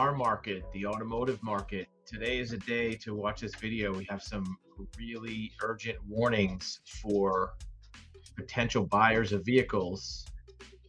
[0.00, 1.86] our market, the automotive market.
[2.06, 3.92] Today is a day to watch this video.
[3.92, 4.56] We have some
[4.96, 7.52] really urgent warnings for
[8.34, 10.24] potential buyers of vehicles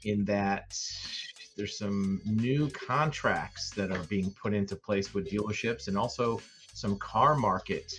[0.06, 0.74] in that
[1.58, 6.42] there's some new contracts that are being put into place with dealerships and also
[6.74, 7.92] some car market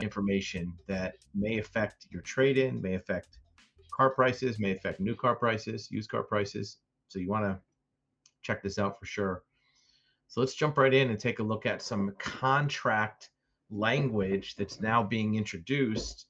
[0.00, 3.38] information that may affect your trade in, may affect
[3.96, 6.78] car prices, may affect new car prices, used car prices.
[7.06, 7.60] So you want to
[8.42, 9.44] check this out for sure.
[10.32, 13.28] So let's jump right in and take a look at some contract
[13.70, 16.24] language that's now being introduced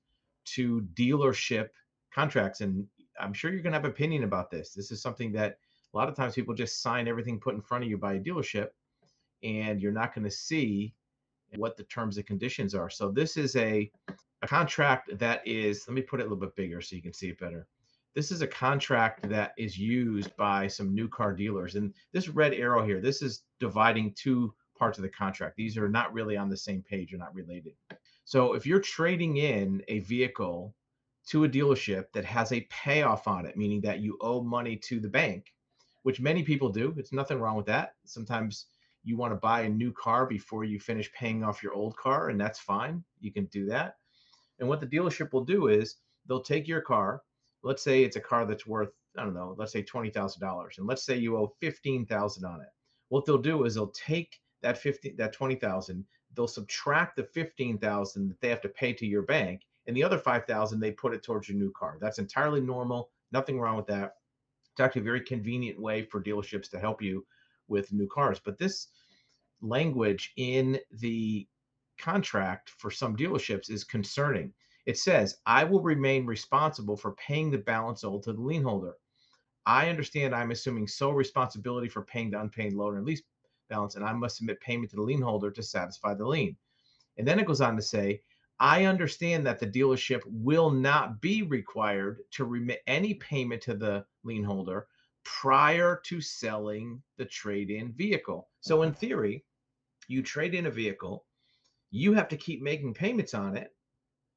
[0.47, 1.69] to dealership
[2.13, 2.63] contracts.
[2.63, 2.85] And
[3.21, 4.75] I'm sure you're going to have opinion about this.
[4.75, 5.57] This is something that
[5.95, 8.19] a lot of times people just sign everything put in front of you by a
[8.19, 8.71] dealership
[9.45, 10.97] and you're not going to see
[11.55, 12.91] what the terms and conditions are.
[12.91, 13.89] So this is a,
[14.43, 17.13] a contract that is, let me put it a little bit bigger so you can
[17.13, 17.69] see it better.
[18.15, 21.77] This is a contract that is used by some new car dealers.
[21.77, 25.57] And this red arrow here, this is dividing two parts of the contract.
[25.57, 27.73] These are not really on the same page, are not related.
[28.25, 30.75] So if you're trading in a vehicle
[31.29, 35.01] to a dealership that has a payoff on it, meaning that you owe money to
[35.01, 35.53] the bank,
[36.03, 37.95] which many people do, it's nothing wrong with that.
[38.05, 38.67] Sometimes
[39.05, 42.29] you want to buy a new car before you finish paying off your old car,
[42.29, 43.03] and that's fine.
[43.21, 43.97] You can do that.
[44.59, 47.23] And what the dealership will do is they'll take your car.
[47.63, 50.79] Let's say it's a car that's worth, I don't know, let's say $20,000.
[50.79, 52.69] And let's say you owe 15,000 on it.
[53.09, 58.41] What they'll do is they'll take that 50 that 20,000, they'll subtract the 15,000 that
[58.41, 61.49] they have to pay to your bank, and the other 5,000 they put it towards
[61.49, 61.99] your new car.
[62.01, 63.11] That's entirely normal.
[63.33, 64.15] Nothing wrong with that.
[64.73, 67.27] It's actually a very convenient way for dealerships to help you
[67.69, 68.41] with new cars.
[68.43, 68.89] But this
[69.61, 71.47] language in the
[71.99, 74.53] contract for some dealerships is concerning.
[74.85, 78.95] It says, I will remain responsible for paying the balance owed to the lien holder.
[79.65, 83.23] I understand I'm assuming sole responsibility for paying the unpaid loan and lease
[83.69, 86.57] balance, and I must submit payment to the lien holder to satisfy the lien.
[87.17, 88.23] And then it goes on to say,
[88.59, 94.05] I understand that the dealership will not be required to remit any payment to the
[94.25, 94.89] lien holder
[95.25, 98.49] prior to selling the trade in vehicle.
[98.61, 98.99] So, in mm-hmm.
[98.99, 99.45] theory,
[100.09, 101.25] you trade in a vehicle,
[101.91, 103.73] you have to keep making payments on it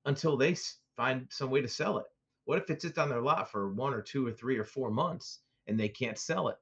[0.06, 0.56] until they
[0.96, 2.06] find some way to sell it.
[2.46, 4.92] What if it sits on their lot for one or two or three or four
[4.92, 6.58] months and they can't sell it?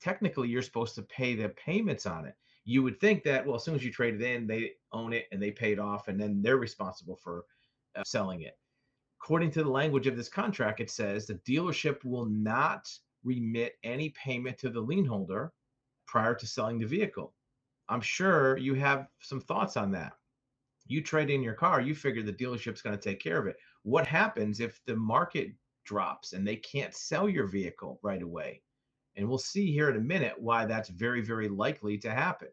[0.00, 2.34] Technically, you're supposed to pay the payments on it.
[2.64, 5.26] You would think that, well, as soon as you trade it in, they own it
[5.32, 7.44] and they pay it off, and then they're responsible for
[7.96, 8.58] uh, selling it.
[9.22, 12.88] According to the language of this contract, it says the dealership will not
[13.22, 15.52] remit any payment to the lien holder
[16.06, 17.34] prior to selling the vehicle.
[17.88, 20.12] I'm sure you have some thoughts on that.
[20.90, 23.56] You trade in your car, you figure the dealership's going to take care of it.
[23.84, 25.52] What happens if the market
[25.84, 28.60] drops and they can't sell your vehicle right away?
[29.14, 32.48] And we'll see here in a minute why that's very, very likely to happen.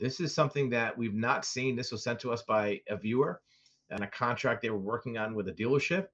[0.00, 1.76] This is something that we've not seen.
[1.76, 3.42] This was sent to us by a viewer
[3.90, 6.08] and a contract they were working on with a dealership.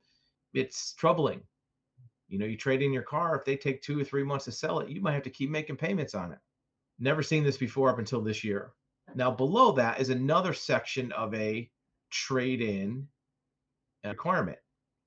[0.52, 1.40] It's troubling.
[2.28, 4.52] You know, you trade in your car, if they take two or three months to
[4.52, 6.38] sell it, you might have to keep making payments on it.
[6.98, 8.72] Never seen this before up until this year.
[9.14, 11.70] Now, below that is another section of a
[12.10, 13.06] trade in
[14.04, 14.58] requirement.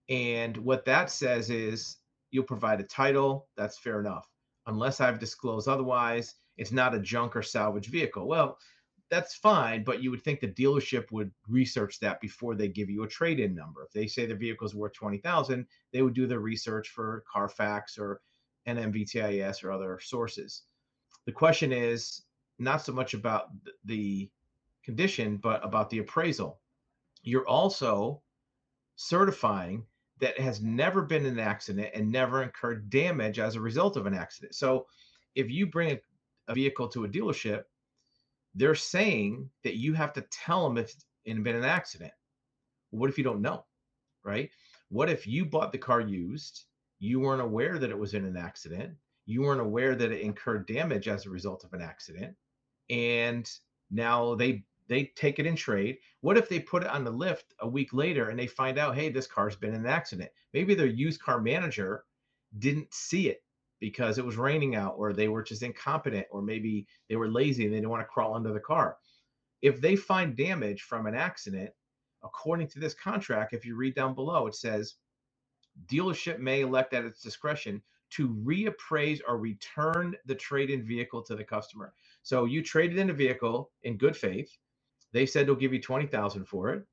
[0.09, 1.97] And what that says is
[2.31, 3.47] you'll provide a title.
[3.57, 4.27] That's fair enough.
[4.67, 8.27] Unless I've disclosed otherwise, it's not a junk or salvage vehicle.
[8.27, 8.57] Well,
[9.09, 13.03] that's fine, but you would think the dealership would research that before they give you
[13.03, 13.83] a trade-in number.
[13.83, 17.23] If they say the vehicle is worth twenty thousand, they would do the research for
[17.31, 18.19] Carfax or
[18.67, 20.63] NMVTIS or other sources.
[21.25, 22.23] The question is
[22.59, 23.49] not so much about
[23.85, 24.29] the
[24.83, 26.59] condition, but about the appraisal.
[27.23, 28.21] You're also
[28.95, 29.85] certifying
[30.19, 34.07] that it has never been an accident and never incurred damage as a result of
[34.07, 34.55] an accident.
[34.55, 34.87] So
[35.35, 35.99] if you bring
[36.47, 37.63] a, vehicle to a dealership
[38.57, 42.11] they're saying that you have to tell them if it's been an accident.
[42.89, 43.65] What if you don't know,
[44.23, 44.49] right?
[44.89, 46.63] What if you bought the car used,
[46.99, 48.95] you weren't aware that it was in an accident,
[49.27, 52.35] you weren't aware that it incurred damage as a result of an accident,
[52.89, 53.49] and
[53.91, 55.97] now they they take it in trade.
[56.21, 58.95] What if they put it on the lift a week later and they find out,
[58.95, 60.31] hey, this car's been in an accident?
[60.53, 62.05] Maybe their used car manager
[62.59, 63.43] didn't see it
[63.79, 67.65] because it was raining out or they were just incompetent or maybe they were lazy
[67.65, 68.97] and they didn't want to crawl under the car.
[69.61, 71.71] If they find damage from an accident,
[72.23, 74.95] according to this contract, if you read down below, it says
[75.87, 77.81] dealership may elect at its discretion
[78.11, 81.93] to reappraise or return the trade-in vehicle to the customer.
[82.27, 84.51] So you traded in a vehicle in good faith.
[85.13, 86.85] They said they'll give you 20,000 for it.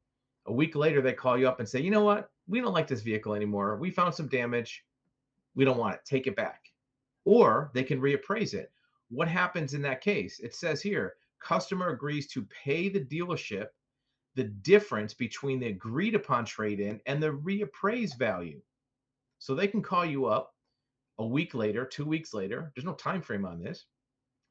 [0.46, 2.30] A week later they call you up and say, "You know what?
[2.46, 3.76] We don't like this vehicle anymore.
[3.76, 4.84] We found some damage.
[5.56, 6.04] We don't want it.
[6.04, 6.70] Take it back."
[7.24, 8.70] or they can reappraise it.
[9.08, 10.40] What happens in that case?
[10.40, 13.68] It says here customer agrees to pay the dealership
[14.36, 18.60] the difference between the agreed upon trade in and the reappraised value.
[19.38, 20.54] So they can call you up
[21.18, 23.86] a week later, two weeks later, there's no time frame on this,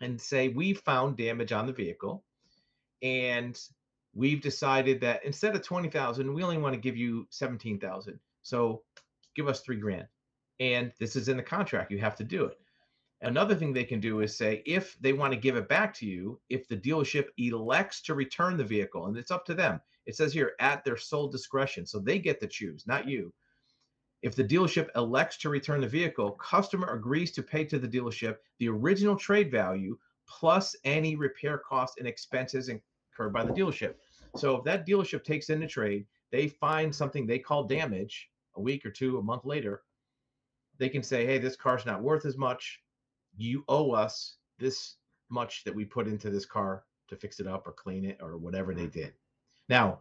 [0.01, 2.23] and say, We found damage on the vehicle.
[3.01, 3.59] And
[4.13, 8.19] we've decided that instead of 20,000, we only want to give you 17,000.
[8.41, 8.83] So
[9.35, 10.07] give us three grand.
[10.59, 11.91] And this is in the contract.
[11.91, 12.57] You have to do it.
[13.21, 16.05] Another thing they can do is say if they want to give it back to
[16.05, 19.79] you, if the dealership elects to return the vehicle, and it's up to them.
[20.05, 21.85] It says here at their sole discretion.
[21.85, 23.33] So they get to choose, not you.
[24.23, 28.37] If the dealership elects to return the vehicle, customer agrees to pay to the dealership
[28.57, 29.97] the original trade value
[30.29, 33.95] plus any repair costs and expenses incurred by the dealership.
[34.37, 38.61] So if that dealership takes in the trade, they find something they call damage a
[38.61, 39.83] week or two, a month later,
[40.77, 42.79] they can say, hey, this car's not worth as much
[43.35, 44.95] you owe us this
[45.29, 48.37] much that we put into this car to fix it up or clean it or
[48.37, 48.99] whatever they mm-hmm.
[49.01, 49.13] did.
[49.67, 49.99] Now,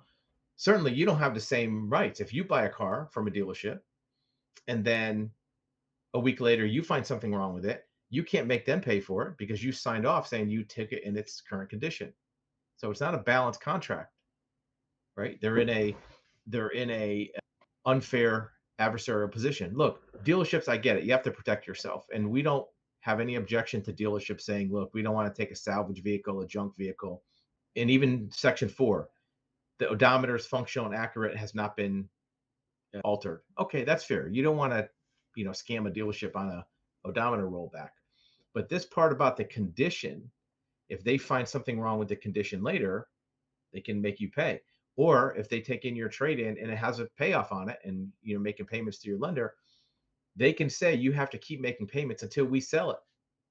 [0.54, 2.20] certainly you don't have the same rights.
[2.20, 3.80] If you buy a car from a dealership
[4.68, 5.30] and then
[6.14, 9.28] a week later you find something wrong with it, you can't make them pay for
[9.28, 12.12] it because you signed off saying you took it in its current condition.
[12.76, 14.12] So it's not a balanced contract,
[15.16, 15.38] right?
[15.40, 15.96] They're in a
[16.46, 19.72] they're in a uh, unfair adversarial position.
[19.74, 21.04] Look, dealerships, I get it.
[21.04, 22.66] You have to protect yourself, and we don't
[23.00, 26.40] have any objection to dealerships saying, look, we don't want to take a salvage vehicle,
[26.40, 27.22] a junk vehicle.
[27.76, 29.08] And even section four,
[29.78, 32.08] the odometer is functional and accurate has not been
[33.04, 33.42] altered.
[33.58, 34.28] Okay, that's fair.
[34.28, 34.88] You don't want to,
[35.34, 36.66] you know, scam a dealership on a
[37.04, 37.90] odometer rollback.
[38.54, 40.30] But this part about the condition,
[40.88, 43.08] if they find something wrong with the condition later,
[43.72, 44.60] they can make you pay.
[44.96, 47.78] Or if they take in your trade in and it has a payoff on it
[47.84, 49.54] and you know making payments to your lender,
[50.36, 52.98] they can say you have to keep making payments until we sell it.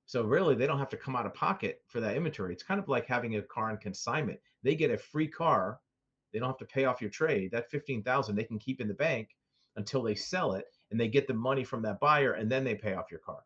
[0.06, 2.54] So really, they don't have to come out of pocket for that inventory.
[2.54, 4.40] It's kind of like having a car on consignment.
[4.62, 5.80] They get a free car.
[6.34, 7.52] They don't have to pay off your trade.
[7.52, 9.30] That 15,000 they can keep in the bank
[9.76, 12.76] until they sell it and they get the money from that buyer and then they
[12.76, 13.40] pay off your car.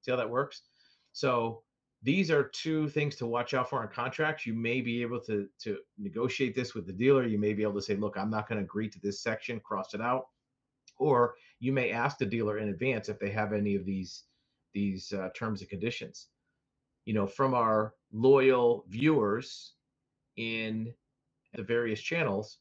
[0.00, 0.62] See how that works?
[1.12, 1.62] So
[2.02, 4.46] these are two things to watch out for in contracts.
[4.46, 7.26] You may be able to to negotiate this with the dealer.
[7.26, 9.60] You may be able to say, "Look, I'm not going to agree to this section.
[9.60, 10.26] Cross it out."
[10.98, 14.24] or you may ask the dealer in advance if they have any of these
[14.74, 16.28] these uh, terms and conditions
[17.04, 19.74] you know from our loyal viewers
[20.36, 20.92] in
[21.54, 22.58] the various channels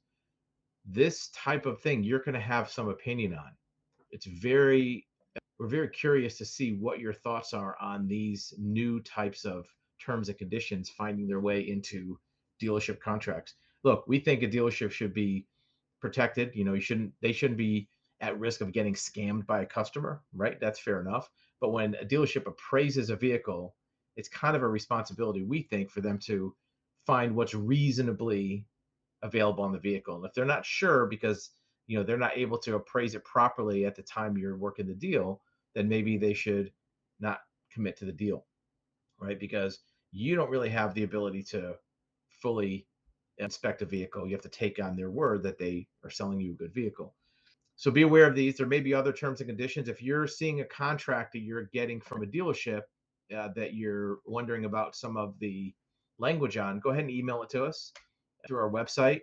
[0.86, 3.52] this type of thing you're going to have some opinion on
[4.12, 5.06] it's very
[5.60, 9.66] we're very curious to see what your thoughts are on these new types of
[10.00, 12.18] terms and conditions finding their way into
[12.62, 15.46] dealership contracts look we think a dealership should be
[16.00, 17.88] protected you know you shouldn't they shouldn't be
[18.22, 20.60] at risk of getting scammed by a customer, right?
[20.60, 21.30] That's fair enough.
[21.60, 23.76] But when a dealership appraises a vehicle,
[24.16, 26.56] it's kind of a responsibility, we think, for them to
[27.06, 28.66] find what's reasonably
[29.28, 30.16] available on the vehicle.
[30.16, 31.52] And if they're not sure because
[31.88, 34.94] you know they're not able to appraise it properly at the time you're working the
[34.94, 35.42] deal,
[35.76, 36.72] then maybe they should
[37.20, 37.40] not
[37.72, 38.46] commit to the deal,
[39.20, 39.40] right?
[39.40, 39.80] Because
[40.12, 41.76] you don't really have the ability to
[42.30, 42.88] fully
[43.38, 44.26] inspect a vehicle.
[44.26, 47.14] You have to take on their word that they are selling you a good vehicle.
[47.76, 48.58] So be aware of these.
[48.58, 49.88] There may be other terms and conditions.
[49.88, 52.82] If you're seeing a contract that you're getting from a dealership
[53.36, 55.74] uh, that you're wondering about some of the
[56.18, 57.92] language on, go ahead and email it to us
[58.48, 59.22] through our website.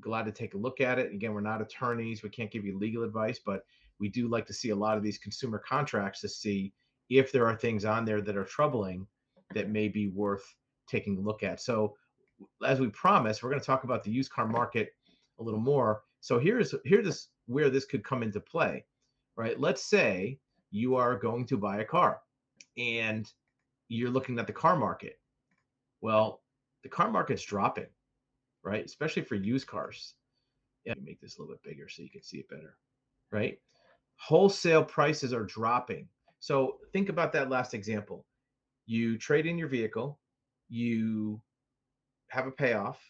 [0.00, 1.12] Glad to take a look at it.
[1.12, 2.22] Again, we're not attorneys.
[2.22, 3.62] We can't give you legal advice, but
[3.98, 6.72] we do like to see a lot of these consumer contracts to see
[7.08, 9.06] if there are things on there that are troubling
[9.54, 10.44] that may be worth
[10.88, 11.60] taking a look at.
[11.60, 11.96] So,
[12.66, 14.90] as we promised, we're going to talk about the used car market
[15.38, 16.02] a little more.
[16.20, 18.84] So here's here's where this could come into play,
[19.36, 19.58] right?
[19.58, 20.38] Let's say
[20.70, 22.20] you are going to buy a car
[22.76, 23.30] and
[23.88, 25.18] you're looking at the car market.
[26.00, 26.42] Well,
[26.82, 27.86] the car market's dropping,
[28.64, 28.84] right?
[28.84, 30.14] Especially for used cars.
[30.84, 32.76] Yeah, make this a little bit bigger so you can see it better,
[33.32, 33.58] right?
[34.16, 36.08] Wholesale prices are dropping.
[36.38, 38.24] So think about that last example.
[38.86, 40.20] You trade in your vehicle,
[40.68, 41.40] you
[42.28, 43.00] have a payoff,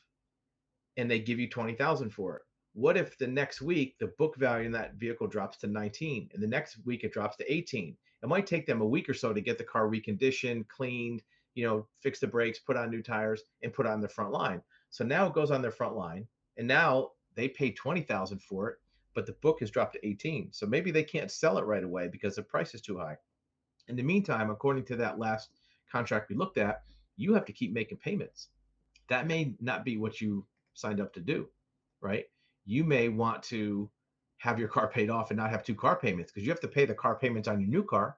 [0.96, 2.42] and they give you 20,000 for it.
[2.72, 6.42] What if the next week the book value in that vehicle drops to 19 and
[6.42, 7.96] the next week it drops to 18?
[8.22, 11.22] It might take them a week or so to get the car reconditioned, cleaned,
[11.54, 14.60] you know, fix the brakes, put on new tires, and put on the front line.
[14.96, 16.26] So now it goes on their front line,
[16.56, 18.76] and now they pay 20,000 for it,
[19.14, 20.52] but the book has dropped to 18.
[20.52, 23.18] So maybe they can't sell it right away because the price is too high.
[23.88, 25.50] In the meantime, according to that last
[25.92, 26.82] contract we looked at,
[27.16, 28.48] you have to keep making payments.
[29.08, 31.48] That may not be what you signed up to do,
[32.00, 32.26] right?
[32.66, 33.88] you may want to
[34.38, 36.68] have your car paid off and not have two car payments because you have to
[36.68, 38.16] pay the car payments on your new car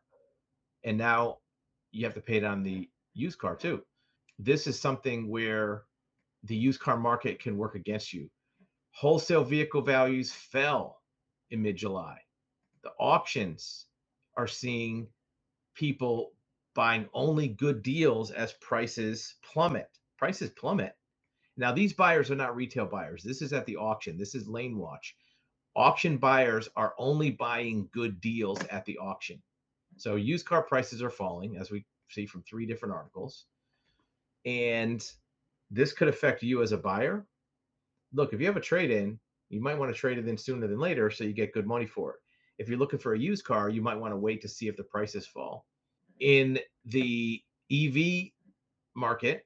[0.82, 1.38] and now
[1.92, 3.82] you have to pay it on the used car too
[4.38, 5.82] this is something where
[6.48, 8.28] the used car market can work against you.
[8.92, 11.00] Wholesale vehicle values fell
[11.50, 12.18] in mid July.
[12.82, 13.86] The auctions
[14.36, 15.08] are seeing
[15.74, 16.32] people
[16.74, 19.88] buying only good deals as prices plummet.
[20.16, 20.96] Prices plummet.
[21.56, 23.22] Now, these buyers are not retail buyers.
[23.22, 24.16] This is at the auction.
[24.16, 25.16] This is Lane Watch.
[25.74, 29.42] Auction buyers are only buying good deals at the auction.
[29.96, 33.46] So used car prices are falling, as we see from three different articles.
[34.44, 35.04] And
[35.70, 37.26] this could affect you as a buyer.
[38.12, 39.18] Look, if you have a trade in,
[39.50, 41.86] you might want to trade it in sooner than later so you get good money
[41.86, 42.20] for it.
[42.58, 44.76] If you're looking for a used car, you might want to wait to see if
[44.76, 45.66] the prices fall.
[46.20, 48.30] In the EV
[48.94, 49.44] market,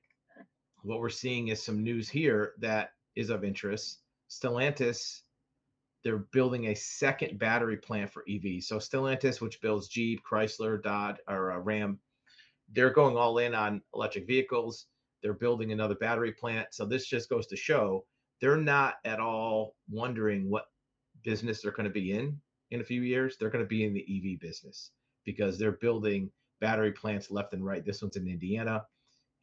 [0.82, 3.98] what we're seeing is some news here that is of interest.
[4.30, 5.22] Stellantis,
[6.02, 8.64] they're building a second battery plant for EVs.
[8.64, 11.98] So Stellantis, which builds Jeep, Chrysler, Dodge, or uh, Ram,
[12.72, 14.86] they're going all in on electric vehicles.
[15.22, 16.68] They're building another battery plant.
[16.72, 18.04] So this just goes to show
[18.40, 20.66] they're not at all wondering what
[21.22, 23.36] business they're going to be in in a few years.
[23.38, 24.00] They're going to be in the
[24.34, 24.90] EV business
[25.24, 27.84] because they're building battery plants left and right.
[27.84, 28.84] This one's in Indiana,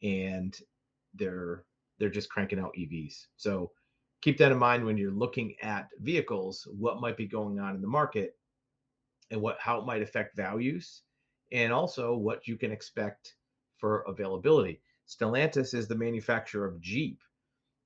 [0.02, 0.56] and
[1.14, 1.64] they're
[1.98, 3.26] they're just cranking out EVs.
[3.36, 3.70] So
[4.22, 7.80] keep that in mind when you're looking at vehicles, what might be going on in
[7.80, 8.36] the market
[9.30, 11.02] and what how it might affect values
[11.52, 13.34] and also what you can expect
[13.78, 14.80] for availability.
[15.10, 17.20] Stellantis is the manufacturer of Jeep.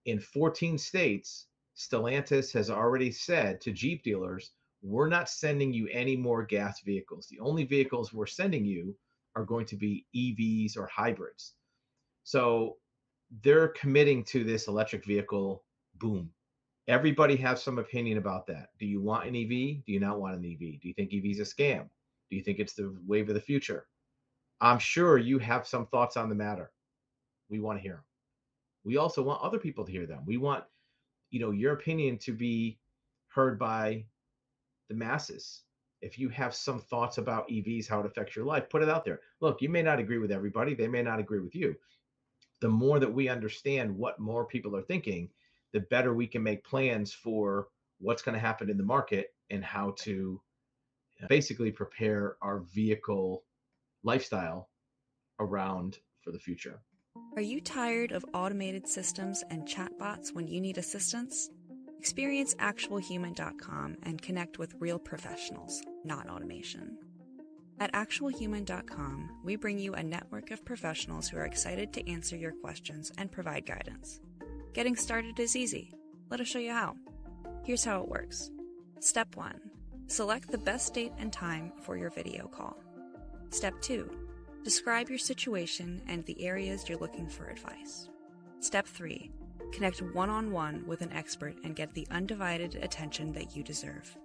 [0.05, 4.51] In 14 states, Stellantis has already said to Jeep dealers,
[4.83, 7.27] we're not sending you any more gas vehicles.
[7.27, 8.95] The only vehicles we're sending you
[9.35, 11.55] are going to be EVs or hybrids.
[12.25, 12.77] So
[13.43, 15.65] they're committing to this electric vehicle
[15.95, 16.31] boom.
[16.89, 18.69] Everybody has some opinion about that.
[18.79, 19.83] Do you want an EV?
[19.87, 20.79] Do you not want an EV?
[20.79, 21.89] Do you think EV is a scam?
[22.29, 23.87] Do you think it's the wave of the future?
[24.61, 26.71] I'm sure you have some thoughts on the matter.
[27.49, 28.05] We want to hear them.
[28.85, 30.23] We also want other people to hear them.
[30.27, 30.65] We want,
[31.31, 32.79] you know, your opinion to be
[33.29, 34.05] heard by
[34.89, 35.63] the masses.
[36.03, 39.05] If you have some thoughts about EVs, how it affects your life, put it out
[39.05, 39.21] there.
[39.41, 40.75] Look, you may not agree with everybody.
[40.75, 41.77] They may not agree with you
[42.65, 45.29] the more that we understand what more people are thinking,
[45.73, 49.63] the better we can make plans for what's going to happen in the market and
[49.63, 50.41] how to
[51.29, 53.45] basically prepare our vehicle
[54.03, 54.71] lifestyle
[55.41, 56.81] around for the future.
[57.37, 61.51] Are you tired of automated systems and chatbots when you need assistance?
[61.99, 66.97] Experience actualhuman.com and connect with real professionals, not automation.
[67.81, 72.53] At actualhuman.com, we bring you a network of professionals who are excited to answer your
[72.53, 74.21] questions and provide guidance.
[74.73, 75.93] Getting started is easy.
[76.31, 76.95] Let us show you how.
[77.65, 78.53] Here's how it works
[79.01, 79.61] Step 1
[80.07, 82.77] Select the best date and time for your video call.
[83.51, 84.09] Step 2
[84.65, 88.09] Describe your situation and the areas you're looking for advice.
[88.61, 89.31] Step 3
[89.75, 94.17] Connect one on one with an expert and get the undivided attention that you deserve.